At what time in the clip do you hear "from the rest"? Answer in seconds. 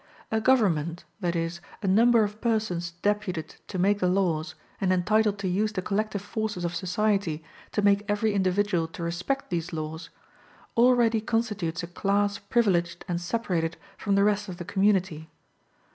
13.95-14.49